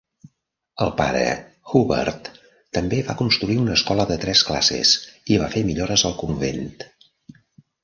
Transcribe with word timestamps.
El 0.85 0.93
pare 1.01 1.19
Hubert 1.73 2.29
també 2.79 3.03
va 3.11 3.17
construir 3.21 3.59
una 3.65 3.77
escola 3.81 4.07
de 4.13 4.19
tres 4.25 4.43
classes 4.49 4.95
i 5.37 5.41
va 5.45 5.53
fer 5.55 5.65
millores 5.71 6.09
al 6.13 6.19
convent. 6.25 6.67